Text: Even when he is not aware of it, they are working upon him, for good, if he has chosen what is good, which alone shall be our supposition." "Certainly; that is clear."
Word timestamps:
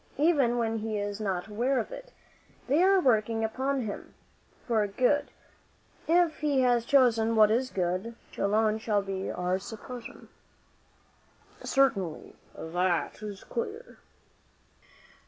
Even 0.17 0.57
when 0.57 0.79
he 0.79 0.97
is 0.97 1.21
not 1.21 1.45
aware 1.45 1.77
of 1.79 1.91
it, 1.91 2.11
they 2.65 2.81
are 2.81 2.99
working 2.99 3.43
upon 3.43 3.81
him, 3.81 4.15
for 4.65 4.87
good, 4.87 5.29
if 6.07 6.39
he 6.39 6.61
has 6.61 6.85
chosen 6.85 7.35
what 7.35 7.51
is 7.51 7.69
good, 7.69 8.15
which 8.31 8.39
alone 8.39 8.79
shall 8.79 9.03
be 9.03 9.29
our 9.29 9.59
supposition." 9.59 10.27
"Certainly; 11.63 12.33
that 12.57 13.21
is 13.21 13.43
clear." 13.43 13.99